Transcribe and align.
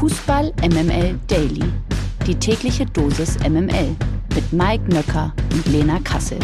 Fußball 0.00 0.50
MML 0.62 1.20
Daily. 1.26 1.62
Die 2.26 2.34
tägliche 2.34 2.86
Dosis 2.86 3.38
MML 3.40 3.94
mit 4.34 4.50
Mike 4.50 4.84
Nöcker 4.88 5.34
und 5.52 5.66
Lena 5.66 5.98
Kassel. 5.98 6.38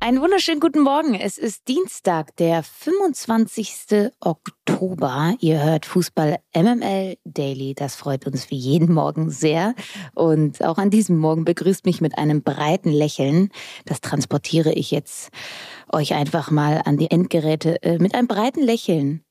Einen 0.00 0.20
wunderschönen 0.20 0.58
guten 0.58 0.80
Morgen. 0.80 1.14
Es 1.14 1.38
ist 1.38 1.68
Dienstag, 1.68 2.34
der 2.38 2.64
25. 2.64 4.10
Oktober. 4.18 5.36
Ihr 5.38 5.62
hört 5.62 5.86
Fußball 5.86 6.38
MML 6.52 7.16
Daily. 7.24 7.74
Das 7.76 7.94
freut 7.94 8.26
uns 8.26 8.50
wie 8.50 8.56
jeden 8.56 8.92
Morgen 8.92 9.30
sehr. 9.30 9.76
Und 10.16 10.64
auch 10.64 10.78
an 10.78 10.90
diesem 10.90 11.16
Morgen 11.16 11.44
begrüßt 11.44 11.86
mich 11.86 12.00
mit 12.00 12.18
einem 12.18 12.42
breiten 12.42 12.90
Lächeln. 12.90 13.50
Das 13.84 14.00
transportiere 14.00 14.72
ich 14.72 14.90
jetzt 14.90 15.30
euch 15.92 16.12
einfach 16.14 16.50
mal 16.50 16.82
an 16.84 16.96
die 16.96 17.08
Endgeräte. 17.08 17.80
Äh, 17.84 18.00
mit 18.00 18.16
einem 18.16 18.26
breiten 18.26 18.64
Lächeln 18.64 19.22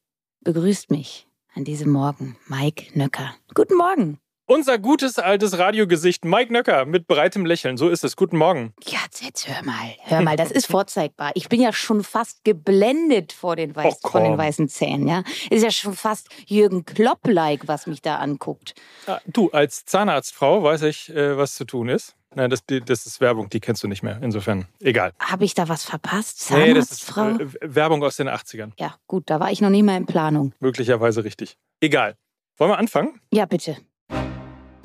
begrüßt 0.42 0.92
mich 0.92 1.28
an 1.56 1.64
diesem 1.64 1.92
Morgen 1.92 2.38
Mike 2.48 2.98
Nöcker. 2.98 3.34
Guten 3.54 3.76
Morgen. 3.76 4.20
Unser 4.46 4.80
gutes 4.80 5.20
altes 5.20 5.60
Radiogesicht 5.60 6.26
Mike 6.26 6.52
Nöcker 6.52 6.86
mit 6.86 7.06
breitem 7.06 7.46
Lächeln. 7.46 7.78
So 7.78 7.88
ist 7.88 8.04
es. 8.04 8.16
Guten 8.16 8.36
Morgen. 8.36 8.74
Ja, 8.84 8.98
jetzt 9.22 9.48
hör 9.48 9.64
mal. 9.64 9.96
Hör 10.00 10.22
mal, 10.22 10.38
das 10.38 10.50
ist 10.50 10.66
vorzeigbar. 10.72 11.32
Ich 11.36 11.50
bin 11.50 11.62
ja 11.62 11.72
schon 11.72 12.04
fast 12.04 12.44
geblendet 12.44 13.32
vor 13.32 13.56
den, 13.56 13.76
Weiß, 13.76 14.00
oh, 14.04 14.10
von 14.10 14.24
den 14.24 14.40
weißen 14.40 14.68
Zähnen. 14.68 15.08
Ja? 15.08 15.24
Ist 15.52 15.62
ja 15.62 15.70
schon 15.70 15.94
fast 15.94 16.30
Jürgen 16.48 16.84
Klopp-like, 16.84 17.68
was 17.68 17.86
mich 17.86 18.02
da 18.02 18.16
anguckt. 18.16 18.74
Ah, 19.06 19.20
du, 19.28 19.52
als 19.52 19.86
Zahnarztfrau 19.86 20.64
weiß 20.64 20.82
ich, 20.82 21.10
äh, 21.10 21.38
was 21.38 21.54
zu 21.54 21.66
tun 21.66 21.88
ist. 21.88 22.16
Nein, 22.36 22.50
das, 22.50 22.64
das 22.66 23.06
ist 23.06 23.22
Werbung, 23.22 23.50
die 23.50 23.60
kennst 23.60 23.84
du 23.84 23.88
nicht 23.88 24.04
mehr. 24.04 24.20
Insofern, 24.22 24.68
egal. 24.82 25.14
Habe 25.20 25.46
ich 25.46 25.56
da 25.56 25.68
was 25.68 25.84
verpasst? 25.84 26.40
Zahnarztfrau? 26.42 27.32
Nee, 27.32 27.38
das 27.38 27.52
ist 27.52 27.56
äh, 27.62 27.76
Werbung 27.76 28.04
aus 28.04 28.18
den 28.18 28.30
80ern. 28.30 28.72
Ja, 28.78 28.96
gut, 29.08 29.24
da 29.30 29.40
war 29.40 29.52
ich 29.52 29.62
noch 29.62 29.70
nie 29.72 29.84
mal 29.84 29.98
in 29.98 30.06
Planung. 30.06 30.54
Möglicherweise 30.60 31.24
richtig. 31.24 31.58
Egal. 31.82 32.16
Wollen 32.58 32.72
wir 32.72 32.78
anfangen? 32.78 33.20
Ja, 33.32 33.46
bitte. 33.46 33.78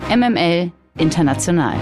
MML 0.08 0.72
International. 0.96 1.76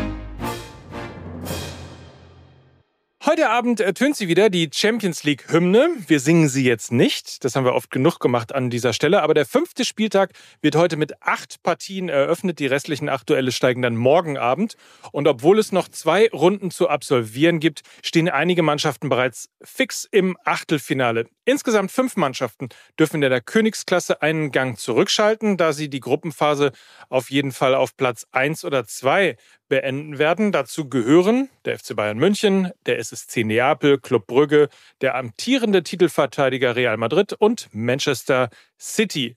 Heute 3.25 3.51
Abend 3.51 3.79
ertönt 3.79 4.17
sie 4.17 4.27
wieder 4.27 4.51
die 4.51 4.69
Champions 4.75 5.23
League-Hymne. 5.23 5.91
Wir 6.09 6.19
singen 6.19 6.49
sie 6.49 6.65
jetzt 6.65 6.91
nicht. 6.91 7.45
Das 7.45 7.55
haben 7.55 7.65
wir 7.65 7.75
oft 7.75 7.93
genug 7.93 8.19
gemacht 8.19 8.53
an 8.53 8.69
dieser 8.69 8.93
Stelle. 8.93 9.23
Aber 9.23 9.33
der 9.33 9.47
fünfte 9.47 9.85
Spieltag 9.85 10.33
wird 10.61 10.75
heute 10.75 10.97
mit 10.97 11.23
acht 11.23 11.63
Partien 11.63 12.09
eröffnet. 12.09 12.59
Die 12.59 12.67
restlichen 12.67 13.09
acht 13.09 13.31
Duelle 13.31 13.53
steigen 13.53 13.81
dann 13.81 13.95
morgen 13.95 14.39
Abend. 14.39 14.75
Und 15.13 15.29
obwohl 15.29 15.61
es 15.61 15.71
noch 15.71 15.87
zwei 15.87 16.31
Runden 16.31 16.73
zu 16.73 16.89
absolvieren 16.89 17.61
gibt, 17.61 17.83
stehen 18.03 18.29
einige 18.29 18.65
Mannschaften 18.65 19.09
bereits 19.09 19.51
fix 19.63 20.05
im 20.11 20.37
Achtelfinale. 20.45 21.29
Insgesamt 21.45 21.93
fünf 21.93 22.17
Mannschaften 22.17 22.71
dürfen 22.99 23.23
in 23.23 23.31
der 23.31 23.41
Königsklasse 23.41 24.21
einen 24.21 24.51
Gang 24.51 24.77
zurückschalten, 24.77 25.57
da 25.57 25.73
sie 25.73 25.89
die 25.89 26.01
Gruppenphase 26.01 26.73
auf 27.09 27.31
jeden 27.31 27.53
Fall 27.53 27.77
auf 27.77 27.97
Platz 27.97 28.27
eins 28.33 28.65
oder 28.65 28.85
zwei 28.85 29.37
beenden 29.73 30.19
werden. 30.19 30.53
Dazu 30.53 30.91
gehören 30.91 31.49
der 31.65 31.79
FC 31.79 31.97
Bayern 31.97 32.19
München, 32.19 32.73
der 32.85 32.99
SSC 32.99 33.43
Neapel, 33.43 33.99
Club 33.99 34.27
Brügge, 34.27 34.69
der 35.01 35.15
amtierende 35.15 35.83
Titelverteidiger 35.83 36.77
Real 36.77 36.99
Madrid 36.99 37.33
und 37.33 37.71
Manchester 37.73 38.51
City. 38.79 39.35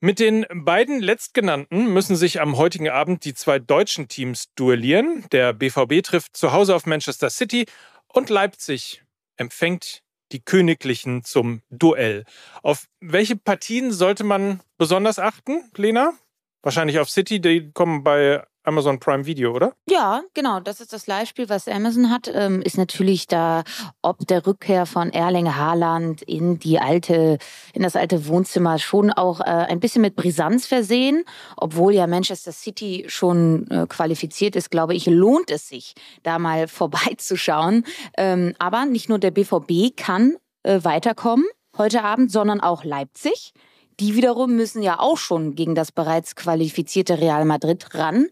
Mit 0.00 0.18
den 0.18 0.46
beiden 0.52 1.00
letztgenannten 1.00 1.92
müssen 1.92 2.16
sich 2.16 2.40
am 2.40 2.56
heutigen 2.56 2.88
Abend 2.88 3.24
die 3.24 3.34
zwei 3.34 3.60
deutschen 3.60 4.08
Teams 4.08 4.52
duellieren. 4.56 5.26
Der 5.30 5.52
BVB 5.52 6.02
trifft 6.02 6.36
zu 6.36 6.50
Hause 6.50 6.74
auf 6.74 6.84
Manchester 6.84 7.30
City 7.30 7.66
und 8.08 8.30
Leipzig 8.30 9.04
empfängt 9.36 10.02
die 10.32 10.40
Königlichen 10.40 11.22
zum 11.22 11.62
Duell. 11.70 12.24
Auf 12.62 12.88
welche 12.98 13.36
Partien 13.36 13.92
sollte 13.92 14.24
man 14.24 14.58
besonders 14.76 15.20
achten, 15.20 15.70
Lena? 15.76 16.14
Wahrscheinlich 16.62 16.98
auf 16.98 17.10
City, 17.10 17.40
die 17.40 17.70
kommen 17.70 18.02
bei 18.02 18.42
Amazon 18.64 19.00
Prime 19.00 19.26
Video, 19.26 19.52
oder? 19.52 19.72
Ja, 19.88 20.22
genau. 20.34 20.60
Das 20.60 20.80
ist 20.80 20.92
das 20.92 21.06
Live-Spiel, 21.06 21.48
was 21.48 21.68
Amazon 21.68 22.10
hat. 22.10 22.30
Ähm, 22.32 22.62
ist 22.62 22.78
natürlich 22.78 23.26
da, 23.26 23.64
ob 24.02 24.26
der 24.26 24.46
Rückkehr 24.46 24.86
von 24.86 25.10
Erling 25.10 25.56
Haaland 25.56 26.22
in 26.22 26.58
die 26.58 26.78
alte, 26.78 27.38
in 27.72 27.82
das 27.82 27.96
alte 27.96 28.26
Wohnzimmer 28.26 28.78
schon 28.78 29.10
auch 29.10 29.40
äh, 29.40 29.44
ein 29.44 29.80
bisschen 29.80 30.02
mit 30.02 30.16
Brisanz 30.16 30.66
versehen. 30.66 31.24
Obwohl 31.56 31.94
ja 31.94 32.06
Manchester 32.06 32.52
City 32.52 33.04
schon 33.08 33.68
äh, 33.70 33.86
qualifiziert 33.88 34.56
ist, 34.56 34.70
glaube 34.70 34.94
ich, 34.94 35.06
lohnt 35.06 35.50
es 35.50 35.68
sich, 35.68 35.94
da 36.22 36.38
mal 36.38 36.68
vorbeizuschauen. 36.82 37.84
Ähm, 38.16 38.54
aber 38.58 38.86
nicht 38.86 39.08
nur 39.08 39.18
der 39.18 39.30
BVB 39.30 39.96
kann 39.96 40.36
äh, 40.62 40.80
weiterkommen 40.82 41.44
heute 41.76 42.04
Abend, 42.04 42.30
sondern 42.30 42.60
auch 42.60 42.84
Leipzig. 42.84 43.52
Die 44.00 44.14
wiederum 44.14 44.56
müssen 44.56 44.82
ja 44.82 44.98
auch 44.98 45.18
schon 45.18 45.54
gegen 45.54 45.74
das 45.74 45.92
bereits 45.92 46.34
qualifizierte 46.34 47.18
Real 47.18 47.44
Madrid 47.44 47.94
ran. 47.94 48.26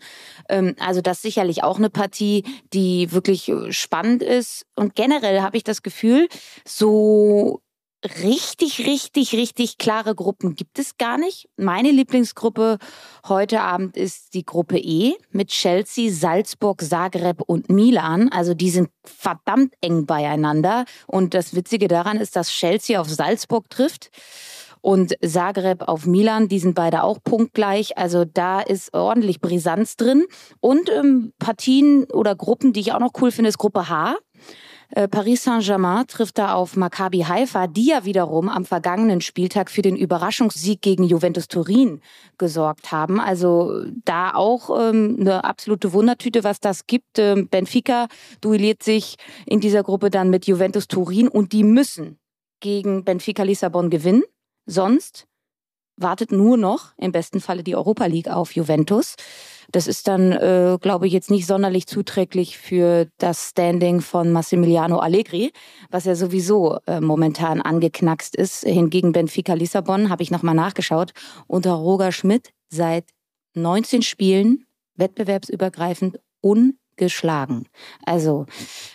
Ähm, 0.49 0.75
also 0.79 1.01
das 1.01 1.19
ist 1.19 1.23
sicherlich 1.23 1.63
auch 1.63 1.79
eine 1.79 1.91
Partie, 1.91 2.45
die 2.73 3.13
wirklich 3.13 3.49
äh, 3.49 3.73
spannend 3.73 4.23
ist. 4.23 4.67
Und 4.77 4.95
generell 4.95 5.43
habe 5.43 5.57
ich 5.57 5.65
das 5.65 5.83
Gefühl, 5.83 6.29
so 6.67 7.61
richtig, 8.23 8.87
richtig, 8.87 9.35
richtig 9.35 9.79
klare 9.79 10.15
Gruppen 10.15 10.55
gibt 10.55 10.79
es 10.79 10.97
gar 10.97 11.19
nicht. 11.19 11.49
Meine 11.57 11.91
Lieblingsgruppe 11.91 12.79
heute 13.29 13.61
Abend 13.61 13.97
ist 13.97 14.33
die 14.35 14.45
Gruppe 14.45 14.79
E 14.79 15.15
mit 15.31 15.49
Chelsea, 15.49 16.11
Salzburg, 16.11 16.81
Zagreb 16.81 17.43
und 17.43 17.69
Milan. 17.69 18.31
Also 18.31 18.55
die 18.55 18.71
sind 18.71 18.89
verdammt 19.05 19.75
eng 19.83 20.07
beieinander. 20.07 20.87
Und 21.07 21.35
das 21.35 21.55
Witzige 21.55 21.89
daran 21.89 22.17
ist, 22.17 22.37
dass 22.37 22.51
Chelsea 22.51 22.99
auf 22.99 23.09
Salzburg 23.09 23.69
trifft 23.69 24.11
und 24.81 25.15
Zagreb 25.25 25.89
auf 25.89 26.07
Milan, 26.07 26.49
die 26.49 26.59
sind 26.59 26.75
beide 26.75 27.03
auch 27.03 27.19
punktgleich. 27.23 27.99
Also 27.99 28.25
da 28.25 28.61
ist 28.61 28.95
ordentlich 28.95 29.41
Brisanz 29.41 29.97
drin. 29.97 30.25
Und 30.61 30.91
ähm, 30.91 31.33
Partien 31.39 32.05
oder 32.13 32.35
Gruppen, 32.35 32.73
die 32.73 32.81
ich 32.81 32.93
auch 32.93 33.01
noch 33.01 33.13
cool 33.21 33.31
finde, 33.31 33.49
ist 33.49 33.59
Gruppe 33.59 33.89
H. 33.89 34.17
Äh, 34.93 35.07
Paris 35.07 35.45
Saint-Germain 35.45 36.07
trifft 36.07 36.39
da 36.39 36.55
auf 36.55 36.77
Maccabi 36.77 37.21
Haifa, 37.21 37.67
die 37.69 37.87
ja 37.87 38.05
wiederum 38.05 38.49
am 38.49 38.65
vergangenen 38.65 39.21
Spieltag 39.21 39.71
für 39.71 39.83
den 39.83 39.97
Überraschungssieg 39.97 40.83
gegen 40.83 41.05
Juventus 41.05 41.47
Turin 41.47 42.01
gesorgt 42.39 42.91
haben. 42.91 43.21
Also 43.21 43.85
da 44.05 44.35
auch 44.35 44.71
ähm, 44.81 45.17
eine 45.21 45.45
absolute 45.45 45.93
Wundertüte, 45.93 46.43
was 46.43 46.59
das 46.59 46.87
gibt. 46.87 47.19
Ähm, 47.19 47.49
Benfica 47.49 48.09
duelliert 48.41 48.83
sich 48.83 49.17
in 49.47 49.61
dieser 49.61 49.85
Gruppe 49.85 50.11
dann 50.11 50.31
mit 50.31 50.47
Juventus 50.47 50.89
Turin 50.89 51.29
und 51.29 51.53
die 51.53 51.65
müssen 51.65 52.19
gegen 52.61 53.05
Benfica 53.05 53.45
Lissabon 53.45 53.91
gewinnen. 53.91 54.23
Sonst 54.71 55.27
wartet 55.97 56.31
nur 56.31 56.57
noch 56.57 56.93
im 56.97 57.11
besten 57.11 57.41
Falle 57.41 57.65
die 57.65 57.75
Europa 57.75 58.07
League 58.07 58.29
auf 58.29 58.55
Juventus. 58.55 59.17
Das 59.73 59.89
ist 59.89 60.07
dann, 60.07 60.31
äh, 60.31 60.79
glaube 60.81 61.09
ich, 61.09 61.13
jetzt 61.13 61.31
nicht 61.31 61.47
sonderlich 61.47 61.89
zuträglich 61.89 62.57
für 62.57 63.09
das 63.19 63.51
Standing 63.51 64.01
von 64.01 64.31
Massimiliano 64.31 64.99
Allegri, 64.99 65.53
was 65.91 66.05
ja 66.05 66.15
sowieso 66.15 66.79
äh, 66.87 67.01
momentan 67.01 67.61
angeknackst 67.61 68.37
ist. 68.37 68.63
Hingegen 68.63 69.11
Benfica 69.11 69.55
Lissabon, 69.55 70.09
habe 70.09 70.23
ich 70.23 70.31
nochmal 70.31 70.55
nachgeschaut, 70.55 71.13
unter 71.49 71.73
Roger 71.73 72.13
Schmidt 72.13 72.51
seit 72.69 73.07
19 73.55 74.03
Spielen 74.03 74.67
wettbewerbsübergreifend 74.95 76.21
ungeschlagen. 76.41 77.67
Also 78.07 78.47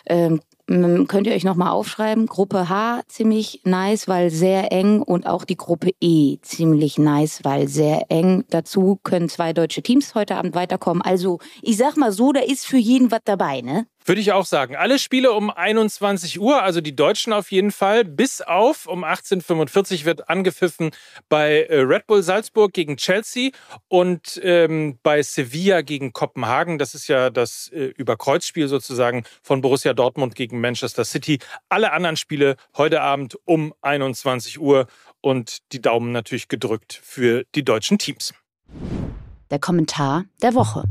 ähm, 0.06 0.40
könnt 0.66 1.26
ihr 1.26 1.34
euch 1.34 1.44
nochmal 1.44 1.70
aufschreiben. 1.70 2.26
Gruppe 2.26 2.68
H 2.68 3.02
ziemlich 3.06 3.60
nice, 3.64 4.08
weil 4.08 4.30
sehr 4.30 4.72
eng 4.72 5.00
und 5.00 5.26
auch 5.26 5.44
die 5.44 5.56
Gruppe 5.56 5.92
E 6.00 6.38
ziemlich 6.42 6.98
nice, 6.98 7.44
weil 7.44 7.68
sehr 7.68 8.10
eng. 8.10 8.44
Dazu 8.50 8.98
können 9.02 9.28
zwei 9.28 9.52
deutsche 9.52 9.82
Teams 9.82 10.14
heute 10.14 10.36
Abend 10.36 10.54
weiterkommen. 10.54 11.02
Also 11.02 11.38
ich 11.62 11.76
sag 11.76 11.96
mal 11.96 12.12
so, 12.12 12.32
da 12.32 12.40
ist 12.40 12.66
für 12.66 12.78
jeden 12.78 13.10
was 13.10 13.20
dabei, 13.24 13.60
ne? 13.60 13.86
Würde 14.06 14.20
ich 14.20 14.30
auch 14.30 14.46
sagen. 14.46 14.76
Alle 14.76 15.00
Spiele 15.00 15.32
um 15.32 15.50
21 15.50 16.38
Uhr, 16.38 16.62
also 16.62 16.80
die 16.80 16.94
Deutschen 16.94 17.32
auf 17.32 17.50
jeden 17.50 17.72
Fall, 17.72 18.04
bis 18.04 18.40
auf 18.40 18.86
um 18.86 19.04
18.45 19.04 19.98
Uhr 20.00 20.04
wird 20.04 20.28
angepfiffen 20.30 20.92
bei 21.28 21.64
äh, 21.64 21.80
Red 21.80 22.06
Bull 22.06 22.22
Salzburg 22.22 22.72
gegen 22.72 22.96
Chelsea 22.96 23.50
und 23.88 24.40
ähm, 24.44 25.00
bei 25.02 25.22
Sevilla 25.22 25.82
gegen 25.82 26.12
Kopenhagen. 26.12 26.78
Das 26.78 26.94
ist 26.94 27.08
ja 27.08 27.30
das 27.30 27.68
äh, 27.74 27.86
Überkreuzspiel 27.96 28.68
sozusagen 28.68 29.24
von 29.42 29.60
Borussia 29.60 29.92
Dortmund 29.92 30.36
gegen 30.36 30.60
Manchester 30.60 31.04
City. 31.04 31.40
Alle 31.68 31.90
anderen 31.92 32.16
Spiele 32.16 32.54
heute 32.76 33.00
Abend 33.00 33.36
um 33.44 33.74
21 33.82 34.60
Uhr 34.60 34.86
und 35.20 35.58
die 35.72 35.82
Daumen 35.82 36.12
natürlich 36.12 36.46
gedrückt 36.46 37.00
für 37.02 37.44
die 37.56 37.64
deutschen 37.64 37.98
Teams. 37.98 38.32
Der 39.50 39.58
Kommentar 39.58 40.26
der 40.42 40.54
Woche. 40.54 40.84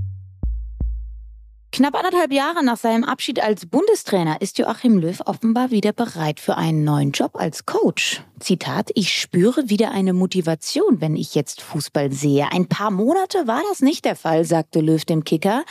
Knapp 1.72 1.96
anderthalb 1.96 2.32
Jahre 2.32 2.64
nach 2.64 2.78
seinem 2.78 3.04
Abschied 3.04 3.44
als 3.44 3.66
Bundestrainer 3.66 4.42
ist 4.42 4.58
Joachim 4.58 4.98
Löw 4.98 5.20
offenbar 5.26 5.72
wieder 5.72 5.92
bereit 5.92 6.40
für 6.40 6.56
einen 6.56 6.86
neuen 6.86 7.12
Job 7.12 7.36
als 7.36 7.66
Coach. 7.66 8.24
Zitat, 8.40 8.92
ich 8.96 9.12
spüre 9.12 9.70
wieder 9.70 9.92
eine 9.92 10.14
Motivation, 10.14 11.02
wenn 11.02 11.18
ich 11.18 11.36
jetzt 11.36 11.62
Fußball 11.62 12.14
sehe. 12.14 12.50
Ein 12.52 12.68
paar 12.68 12.92
Monate 12.92 13.48
war 13.48 13.62
das 13.70 13.82
nicht 13.82 14.06
der 14.06 14.16
Fall, 14.16 14.46
sagte 14.46 14.80
Löw 14.80 15.04
dem 15.04 15.26
Kicker. 15.26 15.66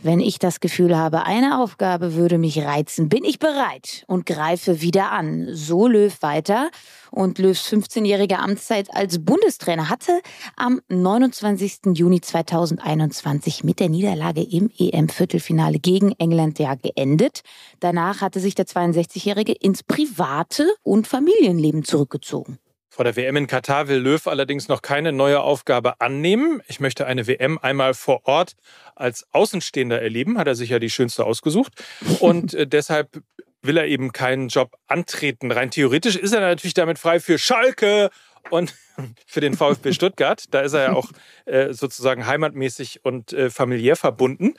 Wenn 0.00 0.20
ich 0.20 0.38
das 0.38 0.60
Gefühl 0.60 0.96
habe, 0.96 1.24
eine 1.24 1.58
Aufgabe 1.60 2.14
würde 2.14 2.38
mich 2.38 2.60
reizen, 2.60 3.08
bin 3.08 3.24
ich 3.24 3.40
bereit 3.40 4.04
und 4.06 4.26
greife 4.26 4.80
wieder 4.80 5.10
an. 5.10 5.48
So 5.52 5.88
Löw 5.88 6.14
weiter. 6.22 6.70
Und 7.10 7.38
Löws 7.38 7.66
15-jährige 7.66 8.38
Amtszeit 8.38 8.94
als 8.94 9.24
Bundestrainer 9.24 9.88
hatte 9.88 10.20
am 10.54 10.80
29. 10.88 11.94
Juni 11.94 12.20
2021 12.20 13.64
mit 13.64 13.80
der 13.80 13.88
Niederlage 13.88 14.42
im 14.42 14.70
EM-Viertelfinale 14.78 15.80
gegen 15.80 16.12
England 16.12 16.60
ja 16.60 16.76
geendet. 16.76 17.40
Danach 17.80 18.20
hatte 18.20 18.38
sich 18.38 18.54
der 18.54 18.66
62-Jährige 18.66 19.52
ins 19.52 19.82
private 19.82 20.68
und 20.84 21.08
Familienleben 21.08 21.82
zurückgezogen. 21.82 22.60
Vor 22.98 23.04
der 23.04 23.14
WM 23.14 23.36
in 23.36 23.46
Katar 23.46 23.86
will 23.86 23.98
Löw 23.98 24.26
allerdings 24.26 24.66
noch 24.66 24.82
keine 24.82 25.12
neue 25.12 25.40
Aufgabe 25.40 26.00
annehmen. 26.00 26.60
Ich 26.66 26.80
möchte 26.80 27.06
eine 27.06 27.28
WM 27.28 27.56
einmal 27.56 27.94
vor 27.94 28.26
Ort 28.26 28.56
als 28.96 29.24
Außenstehender 29.30 30.02
erleben, 30.02 30.36
hat 30.36 30.48
er 30.48 30.56
sich 30.56 30.70
ja 30.70 30.80
die 30.80 30.90
schönste 30.90 31.24
ausgesucht. 31.24 31.74
Und 32.18 32.54
äh, 32.54 32.66
deshalb 32.66 33.22
will 33.62 33.76
er 33.76 33.86
eben 33.86 34.10
keinen 34.10 34.48
Job 34.48 34.76
antreten. 34.88 35.52
Rein 35.52 35.70
theoretisch 35.70 36.16
ist 36.16 36.32
er 36.32 36.40
natürlich 36.40 36.74
damit 36.74 36.98
frei 36.98 37.20
für 37.20 37.38
Schalke 37.38 38.10
und 38.50 38.74
für 39.28 39.40
den 39.40 39.54
VfB 39.54 39.92
Stuttgart. 39.92 40.46
Da 40.50 40.62
ist 40.62 40.72
er 40.72 40.82
ja 40.82 40.92
auch 40.94 41.12
äh, 41.44 41.72
sozusagen 41.72 42.26
heimatmäßig 42.26 43.04
und 43.04 43.32
äh, 43.32 43.48
familiär 43.48 43.94
verbunden. 43.94 44.54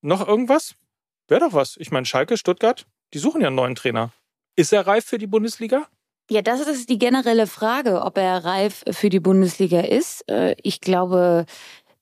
Noch 0.00 0.26
irgendwas? 0.26 0.76
Wäre 1.28 1.40
doch 1.40 1.52
was. 1.52 1.76
Ich 1.76 1.90
meine, 1.90 2.06
Schalke, 2.06 2.38
Stuttgart, 2.38 2.86
die 3.12 3.18
suchen 3.18 3.42
ja 3.42 3.48
einen 3.48 3.56
neuen 3.56 3.74
Trainer. 3.74 4.14
Ist 4.56 4.72
er 4.72 4.86
reif 4.86 5.04
für 5.04 5.18
die 5.18 5.26
Bundesliga? 5.26 5.88
Ja, 6.30 6.40
das 6.40 6.60
ist 6.66 6.88
die 6.88 6.98
generelle 6.98 7.46
Frage, 7.46 8.00
ob 8.02 8.16
er 8.16 8.44
reif 8.44 8.84
für 8.90 9.10
die 9.10 9.20
Bundesliga 9.20 9.80
ist. 9.80 10.26
Äh, 10.30 10.54
ich 10.62 10.80
glaube, 10.80 11.44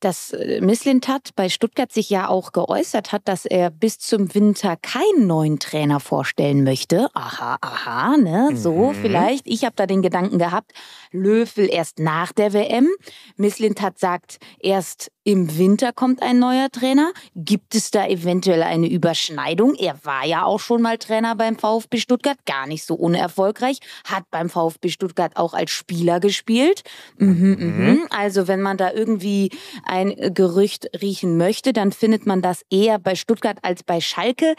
dass 0.01 0.33
äh, 0.33 0.61
Misslintat 0.61 1.31
bei 1.37 1.49
Stuttgart 1.49 1.93
sich 1.93 2.11
ja 2.11 2.29
auch 2.29 2.53
geäußert 2.53 3.13
hat, 3.13 3.23
dass 3.27 3.47
er 3.47 3.71
bis 3.71 3.99
zum 3.99 4.35
Winter 4.35 4.77
keinen 4.77 5.27
neuen 5.27 5.59
Trainer 5.59 6.01
vorstellen 6.01 6.65
möchte. 6.65 7.09
Aha, 7.15 7.59
aha, 7.61 8.17
ne, 8.17 8.51
so 8.55 8.91
mhm. 8.91 8.95
vielleicht. 8.95 9.47
Ich 9.47 9.65
habe 9.65 9.77
da 9.77 9.87
den 9.87 10.03
Gedanken 10.03 10.39
gehabt, 10.39 10.73
Löw 11.13 11.57
will 11.57 11.69
erst 11.71 11.99
nach 11.99 12.33
der 12.33 12.53
WM. 12.53 12.89
Misslintat 13.37 13.99
sagt, 13.99 14.39
erst 14.61 15.11
im 15.23 15.59
Winter 15.59 15.93
kommt 15.93 16.23
ein 16.23 16.39
neuer 16.39 16.71
Trainer. 16.71 17.13
Gibt 17.35 17.75
es 17.75 17.91
da 17.91 18.07
eventuell 18.07 18.63
eine 18.63 18.89
Überschneidung? 18.89 19.75
Er 19.75 20.05
war 20.05 20.25
ja 20.25 20.45
auch 20.45 20.61
schon 20.61 20.83
mal 20.83 20.99
Trainer 20.99 21.37
beim 21.37 21.59
VfB 21.59 21.99
Stuttgart, 21.99 22.39
gar 22.47 22.67
nicht 22.67 22.85
so 22.85 22.95
unerfolgreich, 22.95 23.81
hat 24.05 24.25
beim 24.31 24.49
VfB 24.49 24.89
Stuttgart 24.89 25.37
auch 25.37 25.53
als 25.53 25.71
Spieler 25.71 26.21
gespielt. 26.21 26.83
Mhm, 27.19 27.57
mhm. 27.59 27.87
mhm. 27.87 28.07
Also 28.11 28.49
wenn 28.49 28.63
man 28.63 28.77
da 28.77 28.93
irgendwie 28.93 29.51
ein 29.91 30.15
Gerücht 30.33 30.89
riechen 31.03 31.37
möchte, 31.37 31.73
dann 31.73 31.93
findet 31.93 32.25
man 32.25 32.41
das 32.41 32.63
eher 32.71 32.99
bei 32.99 33.17
Stuttgart 33.17 33.59
als 33.63 33.83
bei 33.83 34.01
Schalke. 34.01 34.55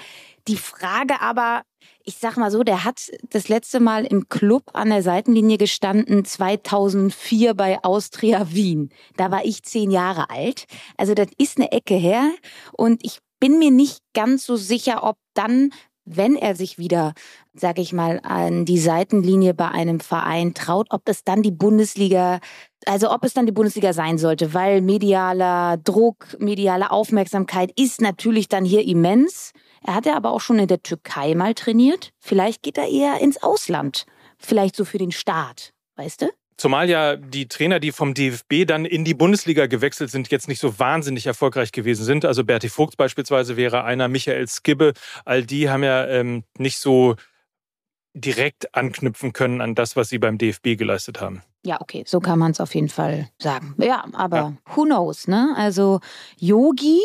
Die 0.48 0.58
Frage 0.58 1.22
aber, 1.22 1.64
ich 2.04 2.18
sag 2.18 2.38
mal 2.38 2.52
so, 2.52 2.64
der 2.64 2.84
hat 2.84 3.10
das 3.30 3.48
letzte 3.48 3.80
Mal 3.80 4.06
im 4.06 4.28
Club 4.28 4.64
an 4.74 4.90
der 4.90 5.04
Seitenlinie 5.04 5.58
gestanden 5.58 6.26
2004 6.26 7.54
bei 7.54 7.84
Austria 7.84 8.52
Wien. 8.52 8.90
Da 9.16 9.32
war 9.32 9.46
ich 9.46 9.64
zehn 9.64 9.90
Jahre 9.90 10.30
alt. 10.30 10.66
Also 10.98 11.14
das 11.14 11.28
ist 11.38 11.58
eine 11.58 11.72
Ecke 11.72 11.96
her 11.96 12.30
und 12.74 13.04
ich 13.04 13.20
bin 13.40 13.58
mir 13.58 13.72
nicht 13.72 14.00
ganz 14.14 14.46
so 14.46 14.58
sicher, 14.58 15.04
ob 15.04 15.16
dann 15.34 15.72
wenn 16.06 16.36
er 16.36 16.56
sich 16.56 16.78
wieder, 16.78 17.14
sag 17.54 17.78
ich 17.78 17.94
mal, 17.94 18.20
an 18.24 18.66
die 18.66 18.80
Seitenlinie 18.80 19.54
bei 19.54 19.70
einem 19.70 20.00
Verein 20.00 20.54
traut, 20.54 20.88
ob 20.90 21.08
es 21.08 21.24
dann 21.24 21.44
die 21.44 21.52
Bundesliga, 21.52 22.40
also 22.86 23.12
ob 23.12 23.24
es 23.24 23.34
dann 23.34 23.46
die 23.46 23.52
Bundesliga 23.52 23.94
sein 23.94 24.18
sollte, 24.18 24.54
weil 24.54 24.82
medialer 24.82 25.78
Druck, 25.78 26.36
mediale 26.40 26.92
Aufmerksamkeit 26.92 27.72
ist 27.78 28.02
natürlich 28.02 28.50
dann 28.50 28.66
hier 28.66 28.86
immens. 28.86 29.52
Er 29.86 29.96
hat 29.96 30.06
ja 30.06 30.16
aber 30.16 30.32
auch 30.32 30.42
schon 30.42 30.60
in 30.60 30.68
der 30.68 30.84
Türkei 30.84 31.36
mal 31.36 31.54
trainiert. 31.54 32.12
Vielleicht 32.20 32.64
geht 32.64 32.78
er 32.78 32.88
eher 32.88 33.20
ins 33.20 33.42
Ausland. 33.42 34.06
Vielleicht 34.38 34.76
so 34.76 34.86
für 34.86 34.98
den 34.98 35.12
Staat, 35.12 35.74
weißt 35.96 36.24
du? 36.24 36.30
Zumal 36.58 36.90
ja 36.90 37.16
die 37.16 37.48
Trainer, 37.48 37.80
die 37.80 37.92
vom 37.92 38.14
DFB 38.14 38.68
dann 38.68 38.86
in 38.86 39.04
die 39.04 39.16
Bundesliga 39.16 39.66
gewechselt 39.66 40.12
sind, 40.12 40.30
jetzt 40.30 40.48
nicht 40.48 40.60
so 40.60 40.78
wahnsinnig 40.78 41.26
erfolgreich 41.26 41.72
gewesen 41.72 42.06
sind. 42.06 42.24
Also 42.24 42.44
Berti 42.44 42.70
Vogt 42.70 42.98
beispielsweise 42.98 43.58
wäre 43.58 43.84
einer, 43.84 44.08
Michael 44.08 44.48
Skibbe, 44.48 44.94
all 45.26 45.44
die 45.44 45.72
haben 45.72 45.84
ja 45.84 46.06
ähm, 46.08 46.44
nicht 46.60 46.78
so 46.78 47.16
direkt 48.14 48.76
anknüpfen 48.76 49.34
können 49.34 49.62
an 49.62 49.74
das, 49.74 49.96
was 49.96 50.10
sie 50.10 50.20
beim 50.20 50.38
DFB 50.38 50.78
geleistet 50.78 51.20
haben. 51.20 51.42
Ja, 51.64 51.80
okay, 51.80 52.04
so 52.08 52.20
kann 52.20 52.40
man 52.40 52.52
es 52.52 52.60
auf 52.60 52.74
jeden 52.74 52.90
Fall 52.90 53.30
sagen. 53.38 53.76
Ja, 53.78 54.06
aber 54.14 54.38
ja. 54.38 54.54
who 54.76 54.84
knows, 54.84 55.28
ne? 55.28 55.54
Also 55.56 56.00
Yogi 56.40 57.00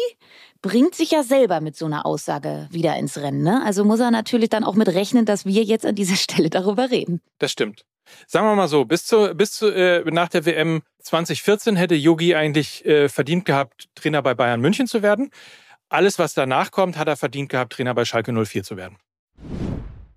bringt 0.62 0.94
sich 0.94 1.10
ja 1.10 1.22
selber 1.22 1.60
mit 1.60 1.76
so 1.76 1.86
einer 1.86 2.06
Aussage 2.06 2.66
wieder 2.70 2.96
ins 2.96 3.18
Rennen. 3.18 3.42
Ne? 3.42 3.62
Also 3.64 3.84
muss 3.84 4.00
er 4.00 4.10
natürlich 4.10 4.48
dann 4.48 4.64
auch 4.64 4.74
mit 4.74 4.88
rechnen, 4.88 5.24
dass 5.24 5.44
wir 5.44 5.62
jetzt 5.62 5.86
an 5.86 5.94
dieser 5.94 6.16
Stelle 6.16 6.50
darüber 6.50 6.90
reden. 6.90 7.20
Das 7.38 7.52
stimmt. 7.52 7.84
Sagen 8.26 8.46
wir 8.46 8.54
mal 8.54 8.68
so, 8.68 8.84
bis, 8.84 9.04
zu, 9.04 9.34
bis 9.34 9.52
zu, 9.52 9.68
äh, 9.68 10.08
nach 10.10 10.28
der 10.28 10.46
WM 10.46 10.82
2014 11.00 11.76
hätte 11.76 11.94
Yogi 11.94 12.34
eigentlich 12.34 12.84
äh, 12.84 13.08
verdient 13.08 13.44
gehabt, 13.44 13.88
Trainer 13.94 14.22
bei 14.22 14.34
Bayern 14.34 14.60
München 14.60 14.86
zu 14.86 15.02
werden. 15.02 15.30
Alles, 15.88 16.18
was 16.18 16.34
danach 16.34 16.70
kommt, 16.70 16.96
hat 16.96 17.08
er 17.08 17.16
verdient 17.16 17.48
gehabt, 17.48 17.72
Trainer 17.72 17.94
bei 17.94 18.04
Schalke 18.04 18.32
04 18.32 18.62
zu 18.62 18.76
werden. 18.76 18.96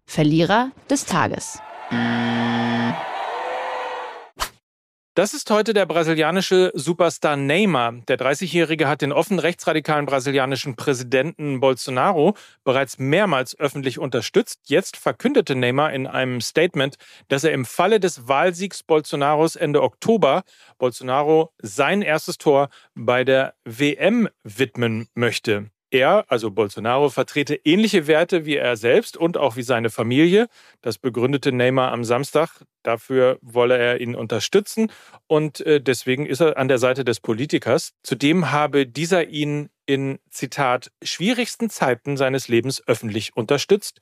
Verlierer 0.05 0.71
des 0.89 1.05
Tages. 1.05 1.59
Das 5.19 5.33
ist 5.33 5.51
heute 5.51 5.73
der 5.73 5.85
brasilianische 5.85 6.71
Superstar 6.75 7.35
Neymar. 7.35 7.91
Der 8.07 8.17
30-Jährige 8.17 8.87
hat 8.87 9.01
den 9.01 9.11
offen 9.11 9.37
rechtsradikalen 9.37 10.05
brasilianischen 10.05 10.77
Präsidenten 10.77 11.59
Bolsonaro 11.59 12.37
bereits 12.63 12.99
mehrmals 12.99 13.59
öffentlich 13.59 13.99
unterstützt. 13.99 14.61
Jetzt 14.67 14.95
verkündete 14.95 15.55
Neymar 15.55 15.91
in 15.91 16.07
einem 16.07 16.39
Statement, 16.39 16.95
dass 17.27 17.43
er 17.43 17.51
im 17.51 17.65
Falle 17.65 17.99
des 17.99 18.29
Wahlsiegs 18.29 18.81
Bolsonaros 18.81 19.57
Ende 19.57 19.83
Oktober 19.83 20.43
Bolsonaro 20.77 21.51
sein 21.61 22.01
erstes 22.01 22.37
Tor 22.37 22.69
bei 22.95 23.25
der 23.25 23.55
WM 23.65 24.29
widmen 24.45 25.09
möchte. 25.15 25.69
Er, 25.91 26.25
also 26.27 26.51
Bolsonaro, 26.51 27.09
vertrete 27.09 27.55
ähnliche 27.55 28.05
Werte 28.05 28.45
wie 28.45 28.57
er 28.57 28.77
selbst 28.77 29.17
und 29.17 29.37
auch 29.37 29.55
wie 29.55 29.63
seine 29.63 29.89
Familie. 29.89 30.47
Das 30.81 30.99
begründete 30.99 31.51
Neymar 31.51 31.91
am 31.91 32.03
Samstag. 32.03 32.63
Dafür 32.83 33.39
wolle 33.41 33.77
er 33.77 33.99
ihn 33.99 34.15
unterstützen 34.15 34.91
und 35.27 35.61
äh, 35.61 35.81
deswegen 35.81 36.25
ist 36.25 36.41
er 36.41 36.57
an 36.57 36.67
der 36.67 36.77
Seite 36.77 37.03
des 37.03 37.19
Politikers. 37.19 37.93
Zudem 38.03 38.51
habe 38.51 38.85
dieser 38.85 39.27
ihn 39.27 39.69
in, 39.85 40.19
Zitat, 40.29 40.91
schwierigsten 41.01 41.69
Zeiten 41.69 42.17
seines 42.17 42.47
Lebens 42.47 42.83
öffentlich 42.87 43.35
unterstützt. 43.35 43.99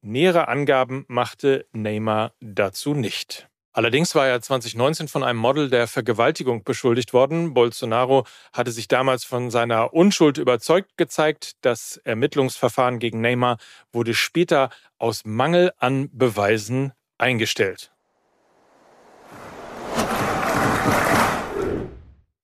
Nähere 0.00 0.48
Angaben 0.48 1.04
machte 1.08 1.66
Neymar 1.72 2.32
dazu 2.40 2.94
nicht. 2.94 3.48
Allerdings 3.76 4.14
war 4.14 4.26
er 4.26 4.40
2019 4.40 5.06
von 5.06 5.22
einem 5.22 5.38
Model 5.38 5.68
der 5.68 5.86
Vergewaltigung 5.86 6.64
beschuldigt 6.64 7.12
worden. 7.12 7.52
Bolsonaro 7.52 8.24
hatte 8.54 8.70
sich 8.70 8.88
damals 8.88 9.24
von 9.26 9.50
seiner 9.50 9.92
Unschuld 9.92 10.38
überzeugt 10.38 10.96
gezeigt. 10.96 11.56
Das 11.60 11.98
Ermittlungsverfahren 11.98 12.98
gegen 12.98 13.20
Neymar 13.20 13.58
wurde 13.92 14.14
später 14.14 14.70
aus 14.96 15.26
Mangel 15.26 15.74
an 15.76 16.08
Beweisen 16.10 16.94
eingestellt. 17.18 17.92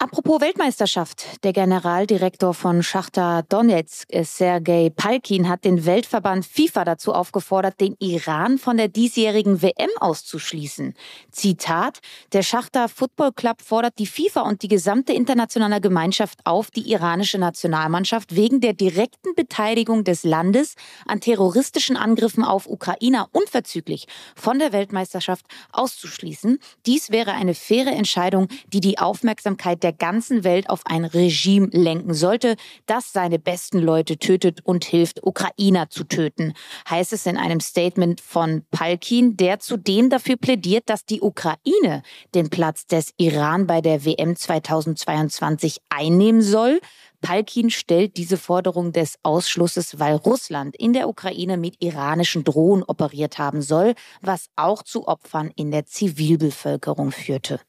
Apropos 0.02 0.40
Weltmeisterschaft. 0.40 1.44
Der 1.44 1.52
Generaldirektor 1.52 2.54
von 2.54 2.82
Schachtar 2.82 3.44
Donetsk, 3.44 4.08
Sergei 4.24 4.90
Palkin, 4.90 5.48
hat 5.48 5.64
den 5.64 5.86
Weltverband 5.86 6.44
FIFA 6.44 6.84
dazu 6.84 7.14
aufgefordert, 7.14 7.80
den 7.80 7.94
Iran 8.00 8.58
von 8.58 8.78
der 8.78 8.88
diesjährigen 8.88 9.62
WM 9.62 9.90
auszuschließen. 10.00 10.94
Zitat, 11.30 12.00
der 12.32 12.42
Schachtar 12.42 12.88
Football 12.88 13.30
Club 13.30 13.62
fordert 13.62 14.00
die 14.00 14.08
FIFA 14.08 14.40
und 14.40 14.62
die 14.62 14.68
gesamte 14.68 15.12
internationale 15.12 15.80
Gemeinschaft 15.80 16.40
auf, 16.42 16.72
die 16.72 16.90
iranische 16.90 17.38
Nationalmannschaft 17.38 18.34
wegen 18.34 18.60
der 18.60 18.72
direkten 18.72 19.36
Beteiligung 19.36 20.02
des 20.02 20.24
Landes 20.24 20.74
an 21.06 21.20
terroristischen 21.20 21.96
Angriffen 21.96 22.42
auf 22.42 22.66
Ukrainer 22.66 23.28
unverzüglich 23.30 24.08
von 24.34 24.58
der 24.58 24.72
Weltmeisterschaft 24.72 25.46
auszuschließen. 25.70 26.58
Dies 26.86 27.10
wäre 27.12 27.34
eine 27.34 27.54
faire 27.54 27.92
Entscheidung, 27.92 28.48
die 28.66 28.80
die 28.80 28.98
Aufmerksamkeit 28.98 29.84
der 29.84 29.91
der 29.92 29.98
ganzen 29.98 30.42
Welt 30.42 30.70
auf 30.70 30.80
ein 30.86 31.04
Regime 31.04 31.68
lenken 31.70 32.14
sollte, 32.14 32.56
das 32.86 33.12
seine 33.12 33.38
besten 33.38 33.78
Leute 33.78 34.16
tötet 34.16 34.64
und 34.64 34.84
hilft, 34.84 35.22
Ukrainer 35.22 35.90
zu 35.90 36.04
töten, 36.04 36.54
heißt 36.88 37.12
es 37.12 37.26
in 37.26 37.36
einem 37.36 37.60
Statement 37.60 38.20
von 38.20 38.64
Palkin, 38.70 39.36
der 39.36 39.58
zudem 39.58 40.08
dafür 40.08 40.36
plädiert, 40.36 40.84
dass 40.86 41.04
die 41.04 41.20
Ukraine 41.20 42.02
den 42.34 42.48
Platz 42.48 42.86
des 42.86 43.12
Iran 43.18 43.66
bei 43.66 43.82
der 43.82 44.04
WM 44.06 44.34
2022 44.34 45.78
einnehmen 45.90 46.40
soll. 46.40 46.80
Palkin 47.20 47.70
stellt 47.70 48.16
diese 48.16 48.38
Forderung 48.38 48.92
des 48.92 49.18
Ausschlusses, 49.22 49.98
weil 49.98 50.16
Russland 50.16 50.74
in 50.76 50.94
der 50.94 51.08
Ukraine 51.08 51.58
mit 51.58 51.76
iranischen 51.80 52.44
Drohnen 52.44 52.82
operiert 52.82 53.38
haben 53.38 53.60
soll, 53.60 53.94
was 54.22 54.46
auch 54.56 54.82
zu 54.82 55.06
Opfern 55.06 55.50
in 55.54 55.70
der 55.70 55.84
Zivilbevölkerung 55.84 57.12
führte. 57.12 57.60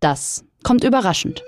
Das 0.00 0.44
kommt 0.62 0.84
überraschend. 0.84 1.42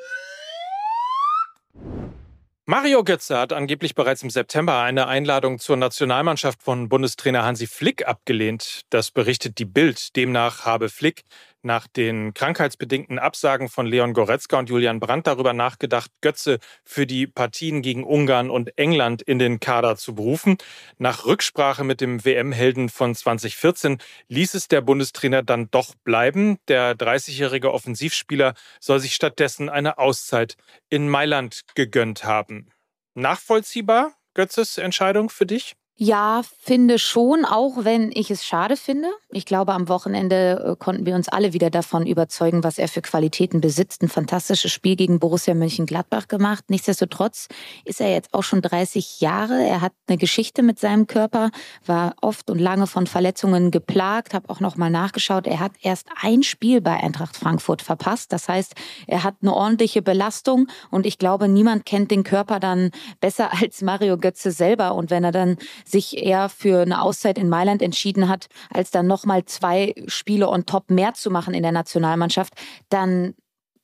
Mario 2.71 3.03
Götze 3.03 3.37
hat 3.37 3.53
angeblich 3.53 3.97
bereits 3.97 4.23
im 4.23 4.31
September 4.31 4.81
eine 4.83 5.09
Einladung 5.09 5.59
zur 5.59 5.77
Nationalmannschaft 5.77 6.63
von 6.63 6.89
Bundestrainer 6.89 7.43
Hansi 7.43 7.67
Flick 7.67 8.07
abgelehnt. 8.07 8.83
Das 8.91 9.11
berichtet 9.11 9.59
die 9.59 9.65
Bild. 9.65 10.15
Demnach 10.15 10.67
habe 10.67 10.89
Flick 10.89 11.25
nach 11.63 11.87
den 11.87 12.35
krankheitsbedingten 12.35 13.19
Absagen 13.19 13.69
von 13.69 13.87
Leon 13.87 14.13
Goretzka 14.13 14.59
und 14.59 14.69
Julian 14.69 15.01
Brandt 15.01 15.27
darüber 15.27 15.53
nachgedacht, 15.53 16.11
Götze 16.21 16.59
für 16.85 17.07
die 17.07 17.27
Partien 17.27 17.83
gegen 17.83 18.05
Ungarn 18.05 18.51
und 18.51 18.77
England 18.79 19.23
in 19.23 19.39
den 19.39 19.61
Kader 19.61 19.97
zu 19.97 20.15
berufen. 20.15 20.57
Nach 20.99 21.27
Rücksprache 21.27 21.85
mit 21.85 22.01
dem 22.01 22.25
WM-Helden 22.25 22.89
von 22.89 23.15
2014 23.15 23.99
ließ 24.29 24.55
es 24.55 24.69
der 24.69 24.81
Bundestrainer 24.81 25.43
dann 25.43 25.71
doch 25.71 25.95
bleiben. 26.05 26.59
Der 26.69 26.95
30-jährige 26.95 27.73
Offensivspieler 27.73 28.55
soll 28.81 29.01
sich 29.01 29.15
stattdessen 29.15 29.69
eine 29.69 29.99
Auszeit 29.99 30.57
in 30.89 31.09
Mailand 31.09 31.63
gegönnt 31.75 32.25
haben. 32.25 32.69
Nachvollziehbar, 33.15 34.15
Götzes 34.35 34.79
Entscheidung 34.79 35.29
für 35.29 35.47
dich? 35.47 35.75
Ja, 36.03 36.41
finde 36.59 36.99
schon, 36.99 37.45
auch 37.45 37.85
wenn 37.85 38.11
ich 38.11 38.31
es 38.31 38.43
schade 38.43 38.79
finde. 38.79 39.09
Ich 39.29 39.45
glaube, 39.45 39.75
am 39.75 39.91
Wochenende 39.91 40.73
äh, 40.73 40.77
konnten 40.83 41.05
wir 41.05 41.15
uns 41.15 41.29
alle 41.29 41.53
wieder 41.53 41.69
davon 41.69 42.07
überzeugen, 42.07 42.65
was 42.65 42.79
er 42.79 42.89
für 42.89 43.03
Qualitäten 43.03 43.61
besitzt. 43.61 44.03
Ein 44.03 44.09
fantastisches 44.09 44.73
Spiel 44.73 44.97
gegen 44.97 45.19
Borussia 45.19 45.53
Mönchengladbach 45.53 46.27
gemacht. 46.27 46.65
Nichtsdestotrotz 46.69 47.49
ist 47.85 48.01
er 48.01 48.11
jetzt 48.11 48.33
auch 48.33 48.45
schon 48.45 48.63
30 48.63 49.21
Jahre. 49.21 49.63
Er 49.63 49.83
hat 49.83 49.93
eine 50.09 50.17
Geschichte 50.17 50.63
mit 50.63 50.79
seinem 50.79 51.07
Körper, 51.07 51.51
war 51.85 52.15
oft 52.23 52.49
und 52.49 52.59
lange 52.61 52.87
von 52.87 53.07
Verletzungen 53.07 53.71
geplagt. 53.71 54.33
Habe 54.33 54.49
auch 54.49 54.61
noch 54.61 54.79
mal 54.79 54.89
nachgeschaut. 54.89 55.47
Er 55.47 55.61
hat 55.61 55.73
erst 55.83 56.07
ein 56.23 56.43
Spiel 56.43 56.81
bei 56.81 56.97
Eintracht 56.97 57.37
Frankfurt 57.37 57.83
verpasst. 57.83 58.33
Das 58.33 58.49
heißt, 58.49 58.73
er 59.07 59.23
hat 59.23 59.35
eine 59.43 59.53
ordentliche 59.53 60.01
Belastung 60.01 60.67
und 60.91 61.05
ich 61.05 61.19
glaube, 61.19 61.47
niemand 61.47 61.85
kennt 61.85 62.11
den 62.11 62.25
Körper 62.25 62.59
dann 62.59 62.91
besser 63.21 63.51
als 63.61 63.83
Mario 63.83 64.17
Götze 64.17 64.51
selber. 64.51 64.95
Und 64.95 65.11
wenn 65.11 65.25
er 65.25 65.33
dann 65.33 65.59
sich 65.91 66.17
eher 66.17 66.49
für 66.49 66.83
eine 66.83 67.03
Auszeit 67.03 67.39
in 67.39 67.49
Mailand 67.49 67.83
entschieden 67.83 68.29
hat, 68.29 68.47
als 68.73 68.91
dann 68.91 69.07
nochmal 69.07 69.45
zwei 69.45 69.95
Spiele 70.07 70.49
on 70.49 70.67
top 70.67 70.91
mehr 70.91 71.15
zu 71.15 71.31
machen 71.31 71.55
in 71.55 71.63
der 71.63 71.73
Nationalmannschaft, 71.73 72.55
dann 72.89 73.35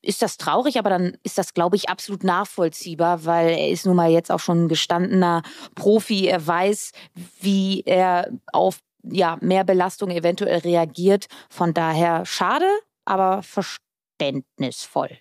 ist 0.02 0.22
das 0.22 0.36
traurig, 0.36 0.78
aber 0.78 0.90
dann 0.90 1.16
ist 1.24 1.36
das, 1.36 1.52
glaube 1.52 1.76
ich, 1.76 1.88
absolut 1.88 2.22
nachvollziehbar, 2.22 3.24
weil 3.24 3.50
er 3.50 3.68
ist 3.70 3.86
nun 3.86 3.96
mal 3.96 4.10
jetzt 4.10 4.30
auch 4.30 4.40
schon 4.40 4.64
ein 4.64 4.68
gestandener 4.68 5.42
Profi. 5.74 6.26
Er 6.26 6.46
weiß, 6.46 6.92
wie 7.40 7.82
er 7.84 8.30
auf 8.52 8.78
ja, 9.02 9.36
mehr 9.40 9.64
Belastung 9.64 10.10
eventuell 10.10 10.58
reagiert. 10.60 11.26
Von 11.50 11.74
daher 11.74 12.24
schade, 12.24 12.68
aber 13.04 13.42
verständnisvoll 13.42 15.18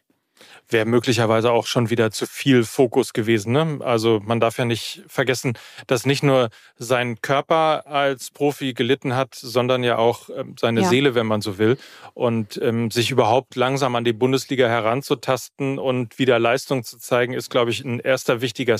wäre 0.67 0.85
möglicherweise 0.85 1.51
auch 1.51 1.67
schon 1.67 1.89
wieder 1.89 2.11
zu 2.11 2.25
viel 2.25 2.63
Fokus 2.63 3.13
gewesen. 3.13 3.53
Ne? 3.53 3.79
Also 3.81 4.21
man 4.23 4.39
darf 4.39 4.57
ja 4.57 4.65
nicht 4.65 5.03
vergessen, 5.07 5.57
dass 5.87 6.05
nicht 6.05 6.23
nur 6.23 6.49
sein 6.77 7.21
Körper 7.21 7.87
als 7.87 8.31
Profi 8.31 8.73
gelitten 8.73 9.15
hat, 9.15 9.35
sondern 9.35 9.83
ja 9.83 9.97
auch 9.97 10.29
ähm, 10.35 10.55
seine 10.59 10.81
ja. 10.81 10.89
Seele, 10.89 11.15
wenn 11.15 11.27
man 11.27 11.41
so 11.41 11.57
will. 11.57 11.77
Und 12.13 12.59
ähm, 12.61 12.91
sich 12.91 13.11
überhaupt 13.11 13.55
langsam 13.55 13.95
an 13.95 14.03
die 14.03 14.13
Bundesliga 14.13 14.67
heranzutasten 14.67 15.79
und 15.79 16.17
wieder 16.19 16.39
Leistung 16.39 16.83
zu 16.83 16.97
zeigen, 16.97 17.33
ist, 17.33 17.49
glaube 17.49 17.71
ich, 17.71 17.83
ein 17.83 17.99
erster 17.99 18.41
wichtiger 18.41 18.77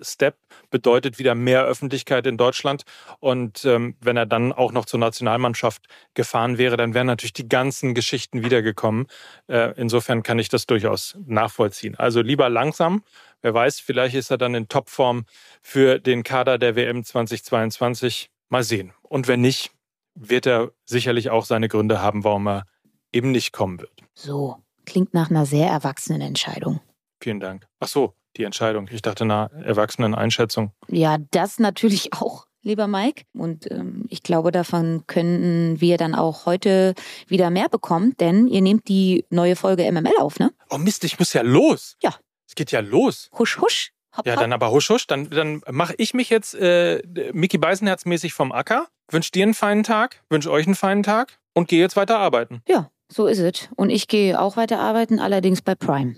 Step. 0.00 0.36
Bedeutet 0.70 1.18
wieder 1.18 1.34
mehr 1.34 1.64
Öffentlichkeit 1.64 2.26
in 2.26 2.36
Deutschland. 2.36 2.82
Und 3.20 3.64
ähm, 3.64 3.96
wenn 4.00 4.16
er 4.16 4.26
dann 4.26 4.52
auch 4.52 4.72
noch 4.72 4.84
zur 4.84 5.00
Nationalmannschaft 5.00 5.86
gefahren 6.14 6.58
wäre, 6.58 6.76
dann 6.76 6.94
wären 6.94 7.06
natürlich 7.06 7.32
die 7.32 7.48
ganzen 7.48 7.94
Geschichten 7.94 8.44
wiedergekommen. 8.44 9.06
Äh, 9.48 9.74
insofern 9.76 10.22
kann 10.22 10.38
ich 10.38 10.48
das 10.48 10.66
durchaus 10.66 11.16
nachvollziehen. 11.26 11.94
Also 11.96 12.20
lieber 12.20 12.48
langsam. 12.48 13.02
Wer 13.42 13.54
weiß, 13.54 13.80
vielleicht 13.80 14.14
ist 14.14 14.30
er 14.30 14.38
dann 14.38 14.54
in 14.54 14.68
Topform 14.68 15.24
für 15.62 15.98
den 15.98 16.22
Kader 16.22 16.58
der 16.58 16.76
WM 16.76 17.04
2022. 17.04 18.30
Mal 18.48 18.62
sehen. 18.62 18.92
Und 19.02 19.28
wenn 19.28 19.40
nicht, 19.40 19.72
wird 20.14 20.46
er 20.46 20.72
sicherlich 20.84 21.30
auch 21.30 21.44
seine 21.44 21.68
Gründe 21.68 22.00
haben, 22.00 22.24
warum 22.24 22.48
er 22.48 22.64
eben 23.12 23.30
nicht 23.30 23.52
kommen 23.52 23.80
wird. 23.80 24.02
So, 24.14 24.56
klingt 24.84 25.14
nach 25.14 25.30
einer 25.30 25.46
sehr 25.46 25.68
erwachsenen 25.68 26.20
Entscheidung. 26.20 26.80
Vielen 27.20 27.40
Dank. 27.40 27.66
Ach 27.80 27.88
so, 27.88 28.14
die 28.36 28.44
Entscheidung. 28.44 28.88
Ich 28.90 29.02
dachte 29.02 29.24
einer 29.24 29.50
erwachsenen 29.64 30.14
Einschätzung. 30.14 30.72
Ja, 30.88 31.18
das 31.30 31.58
natürlich 31.58 32.12
auch 32.20 32.46
lieber 32.62 32.86
Mike. 32.86 33.24
Und 33.34 33.70
ähm, 33.70 34.04
ich 34.08 34.22
glaube, 34.22 34.52
davon 34.52 35.04
können 35.06 35.80
wir 35.80 35.96
dann 35.96 36.14
auch 36.14 36.46
heute 36.46 36.94
wieder 37.26 37.50
mehr 37.50 37.68
bekommen, 37.68 38.14
denn 38.18 38.46
ihr 38.46 38.62
nehmt 38.62 38.88
die 38.88 39.24
neue 39.30 39.56
Folge 39.56 39.90
MML 39.90 40.18
auf, 40.18 40.38
ne? 40.38 40.52
Oh 40.70 40.78
Mist, 40.78 41.04
ich 41.04 41.18
muss 41.18 41.32
ja 41.32 41.42
los. 41.42 41.96
Ja. 42.02 42.14
Es 42.46 42.54
geht 42.54 42.70
ja 42.70 42.80
los. 42.80 43.30
Husch, 43.38 43.58
husch. 43.60 43.92
Hopp, 44.16 44.26
ja, 44.26 44.36
dann 44.36 44.52
aber 44.52 44.70
husch, 44.70 44.88
husch. 44.90 45.06
Dann, 45.06 45.30
dann 45.30 45.62
mache 45.70 45.94
ich 45.98 46.14
mich 46.14 46.30
jetzt 46.30 46.54
äh, 46.54 47.02
Mickey 47.32 47.58
Beisenherz 47.58 48.04
mäßig 48.04 48.32
vom 48.32 48.52
Acker. 48.52 48.88
Wünsche 49.10 49.32
dir 49.32 49.44
einen 49.44 49.54
feinen 49.54 49.84
Tag, 49.84 50.22
wünsche 50.28 50.50
euch 50.50 50.66
einen 50.66 50.74
feinen 50.74 51.02
Tag 51.02 51.38
und 51.54 51.68
gehe 51.68 51.80
jetzt 51.80 51.96
weiter 51.96 52.18
arbeiten. 52.18 52.62
Ja, 52.68 52.90
so 53.10 53.26
ist 53.26 53.38
es. 53.38 53.68
Und 53.76 53.90
ich 53.90 54.08
gehe 54.08 54.40
auch 54.40 54.56
weiter 54.56 54.80
arbeiten, 54.80 55.18
allerdings 55.18 55.62
bei 55.62 55.74
Prime. 55.74 56.16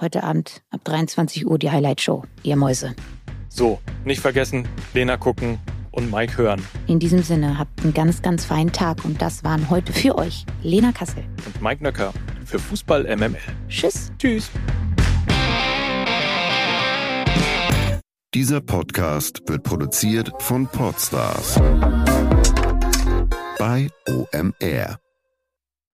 Heute 0.00 0.22
Abend 0.22 0.62
ab 0.70 0.84
23 0.84 1.46
Uhr 1.46 1.58
die 1.58 1.70
Highlight 1.70 2.00
Show. 2.00 2.24
Ihr 2.44 2.56
Mäuse. 2.56 2.94
So, 3.48 3.80
nicht 4.04 4.20
vergessen, 4.20 4.68
Lena 4.94 5.16
gucken, 5.16 5.58
und 5.90 6.10
Mike 6.12 6.38
hören. 6.38 6.62
In 6.86 7.00
diesem 7.00 7.22
Sinne, 7.22 7.58
habt 7.58 7.82
einen 7.82 7.94
ganz, 7.94 8.22
ganz 8.22 8.44
feinen 8.44 8.72
Tag 8.72 9.04
und 9.04 9.20
das 9.20 9.42
waren 9.42 9.68
heute 9.70 9.92
für 9.92 10.16
euch 10.16 10.44
Lena 10.62 10.92
Kassel 10.92 11.24
und 11.44 11.60
Mike 11.60 11.82
Nöcker 11.82 12.12
für 12.44 12.58
Fußball 12.58 13.04
MML. 13.16 13.36
Tschüss. 13.68 14.12
Tschüss. 14.18 14.50
Dieser 18.34 18.60
Podcast 18.60 19.42
wird 19.48 19.64
produziert 19.64 20.30
von 20.38 20.66
Podstars 20.68 21.58
bei 23.58 23.88
OMR. 24.08 25.00